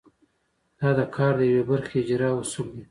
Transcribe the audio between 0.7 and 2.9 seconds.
دا د کار د یوې برخې اجرا اصول دي.